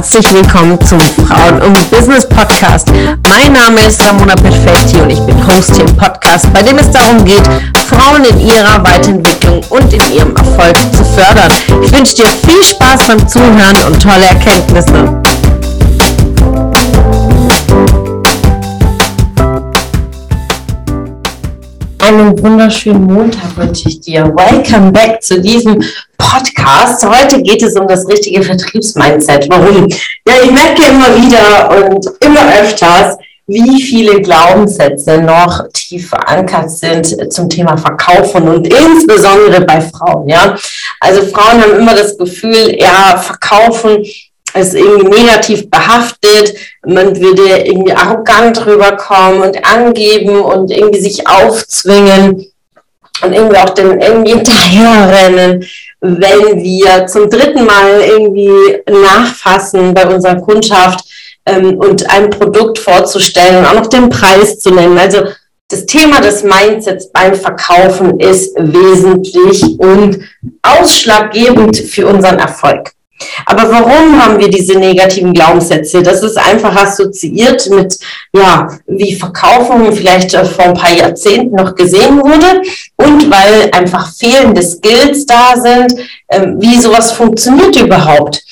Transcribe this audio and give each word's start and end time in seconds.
herzlich 0.00 0.32
willkommen 0.32 0.80
zum 0.80 0.98
Frauen 0.98 1.60
und 1.60 1.90
Business 1.90 2.26
Podcast. 2.26 2.88
Mein 3.28 3.52
Name 3.52 3.86
ist 3.86 4.02
Ramona 4.02 4.34
Perfetti 4.34 4.96
und 4.96 5.10
ich 5.10 5.20
bin 5.20 5.46
Host 5.46 5.76
hier 5.76 5.84
im 5.84 5.94
Podcast, 5.94 6.50
bei 6.54 6.62
dem 6.62 6.78
es 6.78 6.90
darum 6.90 7.22
geht, 7.22 7.42
Frauen 7.86 8.24
in 8.24 8.40
ihrer 8.40 8.82
Weiterentwicklung 8.82 9.62
und 9.68 9.92
in 9.92 10.00
ihrem 10.14 10.34
Erfolg 10.34 10.74
zu 10.96 11.04
fördern. 11.04 11.52
Ich 11.84 11.92
wünsche 11.92 12.14
dir 12.14 12.28
viel 12.28 12.62
Spaß 12.62 13.08
beim 13.08 13.28
Zuhören 13.28 13.76
und 13.88 14.02
tolle 14.02 14.24
Erkenntnisse. 14.24 15.20
Einen 21.98 22.42
wunderschönen 22.42 23.04
Montag 23.04 23.54
wünsche 23.54 23.90
ich 23.90 24.00
dir. 24.00 24.24
Welcome 24.34 24.92
back 24.92 25.22
zu 25.22 25.38
diesem 25.42 25.82
Podcast. 26.30 27.04
Heute 27.04 27.42
geht 27.42 27.62
es 27.62 27.74
um 27.74 27.88
das 27.88 28.06
richtige 28.06 28.42
Vertriebsmindset. 28.42 29.48
Warum? 29.50 29.88
Ja, 30.26 30.34
ich 30.44 30.50
merke 30.52 30.82
immer 30.88 31.16
wieder 31.16 31.88
und 31.88 32.06
immer 32.20 32.40
öfters, 32.62 33.16
wie 33.48 33.82
viele 33.82 34.20
Glaubenssätze 34.20 35.20
noch 35.20 35.66
tief 35.72 36.10
verankert 36.10 36.70
sind 36.70 37.32
zum 37.32 37.48
Thema 37.48 37.76
Verkaufen 37.76 38.48
und 38.48 38.66
insbesondere 38.68 39.62
bei 39.62 39.80
Frauen. 39.80 40.28
Ja, 40.28 40.56
also 41.00 41.22
Frauen 41.22 41.62
haben 41.62 41.80
immer 41.80 41.96
das 41.96 42.16
Gefühl, 42.16 42.76
ja, 42.78 43.16
Verkaufen 43.18 44.04
ist 44.54 44.74
irgendwie 44.74 45.22
negativ 45.22 45.68
behaftet, 45.68 46.54
man 46.84 47.20
würde 47.20 47.58
irgendwie 47.58 47.92
arrogant 47.92 48.64
rüberkommen 48.66 49.42
und 49.42 49.64
angeben 49.64 50.40
und 50.40 50.70
irgendwie 50.70 51.00
sich 51.00 51.26
aufzwingen 51.26 52.46
und 53.22 53.32
irgendwie 53.32 53.56
auch 53.58 53.70
den 53.70 54.00
irgendwie 54.00 54.32
hinterherrennen, 54.32 55.64
wenn 56.00 56.62
wir 56.62 57.06
zum 57.06 57.28
dritten 57.28 57.64
Mal 57.64 58.00
irgendwie 58.00 58.78
nachfassen 58.90 59.92
bei 59.94 60.06
unserer 60.06 60.40
Kundschaft 60.40 61.04
ähm, 61.46 61.76
und 61.78 62.08
ein 62.10 62.30
Produkt 62.30 62.78
vorzustellen 62.78 63.58
und 63.58 63.66
auch 63.66 63.74
noch 63.74 63.86
den 63.86 64.08
Preis 64.08 64.58
zu 64.58 64.70
nennen. 64.70 64.98
Also 64.98 65.24
das 65.68 65.86
Thema 65.86 66.20
des 66.20 66.42
Mindsets 66.42 67.12
beim 67.12 67.34
Verkaufen 67.34 68.18
ist 68.18 68.54
wesentlich 68.56 69.62
und 69.78 70.18
ausschlaggebend 70.62 71.76
für 71.76 72.08
unseren 72.08 72.38
Erfolg. 72.38 72.92
Aber 73.46 73.70
warum 73.70 74.22
haben 74.22 74.38
wir 74.38 74.48
diese 74.48 74.78
negativen 74.78 75.32
Glaubenssätze? 75.32 76.02
Das 76.02 76.22
ist 76.22 76.38
einfach 76.38 76.74
assoziiert 76.74 77.68
mit, 77.70 77.98
ja, 78.34 78.68
wie 78.86 79.14
Verkaufen 79.14 79.92
vielleicht 79.92 80.36
vor 80.36 80.64
ein 80.66 80.74
paar 80.74 80.92
Jahrzehnten 80.92 81.56
noch 81.56 81.74
gesehen 81.74 82.20
wurde 82.20 82.62
und 82.96 83.30
weil 83.30 83.70
einfach 83.72 84.12
fehlende 84.14 84.62
Skills 84.62 85.26
da 85.26 85.54
sind, 85.56 85.94
ähm, 86.28 86.56
wie 86.60 86.80
sowas 86.80 87.12
funktioniert 87.12 87.76
überhaupt. 87.76 88.42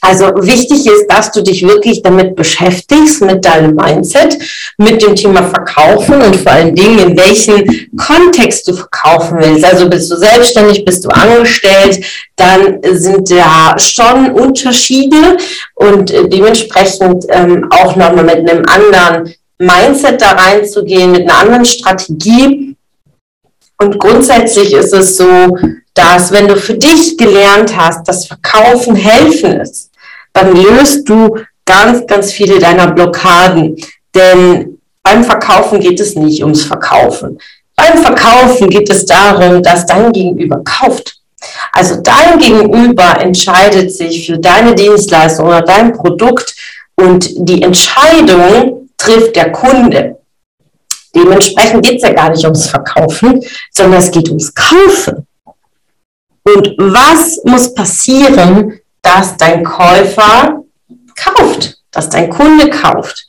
Also 0.00 0.26
wichtig 0.36 0.86
ist, 0.86 1.06
dass 1.08 1.32
du 1.32 1.42
dich 1.42 1.62
wirklich 1.62 2.02
damit 2.02 2.36
beschäftigst, 2.36 3.22
mit 3.22 3.44
deinem 3.44 3.74
Mindset, 3.74 4.38
mit 4.78 5.02
dem 5.02 5.16
Thema 5.16 5.42
Verkaufen 5.42 6.20
und 6.20 6.36
vor 6.36 6.52
allen 6.52 6.74
Dingen, 6.74 6.98
in 6.98 7.18
welchem 7.18 7.88
Kontext 7.96 8.68
du 8.68 8.74
verkaufen 8.74 9.38
willst. 9.40 9.64
Also 9.64 9.88
bist 9.88 10.10
du 10.10 10.16
selbstständig, 10.16 10.84
bist 10.84 11.04
du 11.04 11.08
angestellt, 11.08 12.04
dann 12.36 12.78
sind 12.92 13.30
da 13.30 13.78
schon 13.78 14.30
Unterschiede 14.32 15.38
und 15.74 16.10
äh, 16.10 16.28
dementsprechend 16.28 17.24
ähm, 17.30 17.66
auch 17.70 17.96
nochmal 17.96 18.24
mit 18.24 18.48
einem 18.48 18.64
anderen 18.66 19.34
Mindset 19.58 20.20
da 20.20 20.32
reinzugehen, 20.32 21.12
mit 21.12 21.22
einer 21.22 21.38
anderen 21.38 21.64
Strategie. 21.64 22.75
Und 23.78 23.98
grundsätzlich 23.98 24.72
ist 24.72 24.92
es 24.92 25.16
so, 25.16 25.56
dass 25.94 26.32
wenn 26.32 26.48
du 26.48 26.56
für 26.56 26.74
dich 26.74 27.16
gelernt 27.16 27.76
hast, 27.76 28.06
dass 28.08 28.26
Verkaufen 28.26 28.96
helfen 28.96 29.60
ist, 29.60 29.90
dann 30.32 30.54
löst 30.54 31.08
du 31.08 31.36
ganz, 31.64 32.06
ganz 32.06 32.32
viele 32.32 32.58
deiner 32.58 32.92
Blockaden. 32.92 33.76
Denn 34.14 34.78
beim 35.02 35.24
Verkaufen 35.24 35.80
geht 35.80 36.00
es 36.00 36.16
nicht 36.16 36.42
ums 36.42 36.64
Verkaufen. 36.64 37.38
Beim 37.76 37.98
Verkaufen 37.98 38.70
geht 38.70 38.88
es 38.88 39.04
darum, 39.04 39.62
dass 39.62 39.86
dein 39.86 40.12
Gegenüber 40.12 40.62
kauft. 40.64 41.16
Also 41.72 42.00
dein 42.02 42.38
Gegenüber 42.38 43.20
entscheidet 43.20 43.92
sich 43.92 44.26
für 44.26 44.38
deine 44.38 44.74
Dienstleistung 44.74 45.48
oder 45.48 45.62
dein 45.62 45.92
Produkt 45.92 46.54
und 46.96 47.28
die 47.36 47.62
Entscheidung 47.62 48.88
trifft 48.96 49.36
der 49.36 49.52
Kunde. 49.52 50.15
Dementsprechend 51.16 51.84
geht 51.84 51.96
es 51.96 52.02
ja 52.02 52.12
gar 52.12 52.28
nicht 52.28 52.44
ums 52.44 52.68
Verkaufen, 52.68 53.42
sondern 53.70 54.00
es 54.00 54.10
geht 54.10 54.28
ums 54.28 54.54
Kaufen. 54.54 55.26
Und 56.44 56.74
was 56.78 57.40
muss 57.44 57.74
passieren, 57.74 58.78
dass 59.00 59.36
dein 59.38 59.64
Käufer 59.64 60.62
kauft, 61.16 61.78
dass 61.90 62.10
dein 62.10 62.28
Kunde 62.28 62.68
kauft? 62.68 63.26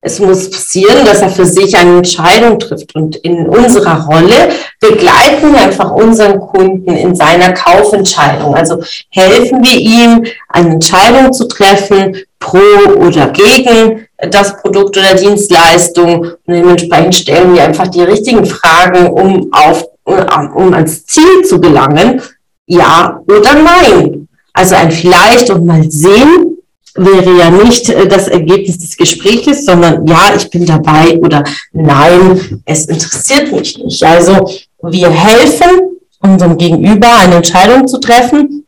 Es 0.00 0.20
muss 0.20 0.50
passieren, 0.50 1.04
dass 1.04 1.22
er 1.22 1.28
für 1.28 1.44
sich 1.44 1.76
eine 1.76 1.98
Entscheidung 1.98 2.58
trifft. 2.58 2.94
Und 2.94 3.16
in 3.16 3.48
unserer 3.48 4.06
Rolle 4.06 4.50
begleiten 4.80 5.52
wir 5.52 5.60
einfach 5.60 5.90
unseren 5.90 6.38
Kunden 6.38 6.96
in 6.96 7.14
seiner 7.14 7.52
Kaufentscheidung. 7.52 8.54
Also 8.54 8.80
helfen 9.10 9.62
wir 9.64 9.76
ihm, 9.76 10.24
eine 10.48 10.74
Entscheidung 10.74 11.32
zu 11.32 11.48
treffen, 11.48 12.16
pro 12.38 12.58
oder 12.98 13.28
gegen 13.30 14.06
das 14.30 14.60
Produkt 14.60 14.96
oder 14.96 15.14
Dienstleistung. 15.14 16.20
Und 16.20 16.54
dementsprechend 16.54 17.14
stellen 17.16 17.54
wir 17.54 17.64
einfach 17.64 17.88
die 17.88 18.02
richtigen 18.02 18.46
Fragen, 18.46 19.08
um 19.08 19.50
auf, 19.52 19.84
um 20.04 20.74
ans 20.74 21.06
Ziel 21.06 21.42
zu 21.44 21.60
gelangen 21.60 22.22
ja 22.66 23.20
oder 23.26 23.54
nein. 23.54 24.28
Also 24.52 24.76
ein 24.76 24.90
vielleicht 24.90 25.50
und 25.50 25.66
mal 25.66 25.84
sehen 25.90 26.57
wäre 26.98 27.38
ja 27.38 27.50
nicht 27.50 27.88
äh, 27.88 28.06
das 28.06 28.28
Ergebnis 28.28 28.78
des 28.78 28.96
Gesprächs, 28.96 29.64
sondern 29.64 30.06
ja, 30.06 30.34
ich 30.36 30.50
bin 30.50 30.66
dabei 30.66 31.18
oder 31.18 31.44
nein, 31.72 32.62
es 32.64 32.86
interessiert 32.86 33.52
mich 33.52 33.78
nicht. 33.78 34.02
Also 34.02 34.50
wir 34.82 35.10
helfen 35.10 35.98
unserem 36.20 36.56
Gegenüber 36.56 37.12
eine 37.14 37.36
Entscheidung 37.36 37.86
zu 37.86 37.98
treffen. 37.98 38.64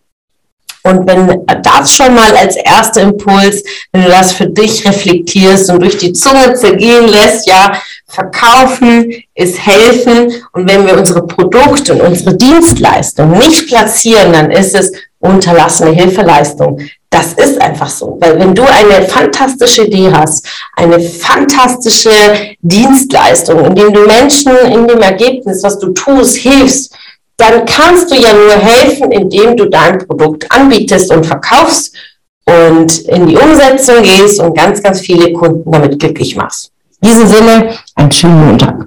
Und 0.83 1.07
wenn 1.07 1.45
das 1.63 1.93
schon 1.93 2.15
mal 2.15 2.35
als 2.37 2.57
erster 2.57 3.03
Impuls, 3.03 3.63
wenn 3.93 4.03
du 4.03 4.09
das 4.09 4.33
für 4.33 4.47
dich 4.47 4.87
reflektierst 4.87 5.69
und 5.71 5.83
durch 5.83 5.99
die 5.99 6.15
Zunge 6.15 6.55
zergehen 6.55 7.07
lässt, 7.07 7.47
ja, 7.47 7.73
Verkaufen 8.11 9.13
ist 9.35 9.65
helfen. 9.65 10.33
Und 10.53 10.69
wenn 10.69 10.87
wir 10.87 10.99
unsere 10.99 11.27
Produkte 11.27 11.95
und 11.95 12.01
unsere 12.01 12.37
Dienstleistung 12.37 13.39
nicht 13.39 13.69
platzieren, 13.69 14.33
dann 14.33 14.51
ist 14.51 14.75
es 14.75 14.93
unterlassene 15.21 15.93
Hilfeleistung. 15.93 16.81
Das 17.11 17.35
ist 17.35 17.61
einfach 17.61 17.89
so. 17.89 18.17
Weil 18.21 18.39
wenn 18.39 18.55
du 18.55 18.63
eine 18.63 19.07
fantastische 19.07 19.85
Idee 19.85 20.11
hast, 20.13 20.47
eine 20.77 20.99
fantastische 20.99 22.11
Dienstleistung, 22.61 23.65
indem 23.65 23.93
du 23.93 24.07
Menschen 24.07 24.57
in 24.67 24.87
dem 24.87 25.01
Ergebnis, 25.01 25.63
was 25.63 25.79
du 25.79 25.89
tust, 25.93 26.37
hilfst, 26.37 26.95
dann 27.37 27.65
kannst 27.65 28.11
du 28.11 28.17
ja 28.17 28.33
nur 28.33 28.53
helfen, 28.53 29.11
indem 29.13 29.57
du 29.57 29.67
dein 29.67 29.99
Produkt 29.99 30.51
anbietest 30.51 31.11
und 31.13 31.25
verkaufst 31.25 31.95
und 32.47 32.99
in 33.01 33.27
die 33.27 33.37
Umsetzung 33.37 34.03
gehst 34.03 34.41
und 34.41 34.57
ganz, 34.57 34.83
ganz 34.83 35.01
viele 35.01 35.33
Kunden 35.33 35.71
damit 35.71 35.99
glücklich 35.99 36.37
machst. 36.37 36.71
In 37.01 37.09
diesem 37.09 37.27
Sinne, 37.27 37.79
einen 37.95 38.13
schönen 38.13 38.47
Montag. 38.47 38.87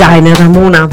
deine 0.00 0.32
Ramona. 0.32 0.88